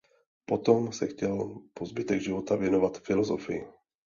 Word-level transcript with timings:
Potom 0.45 0.93
se 0.93 1.07
chtěl 1.07 1.61
po 1.73 1.85
zbytek 1.85 2.21
života 2.21 2.55
věnovat 2.55 2.97
filosofii. 3.03 3.67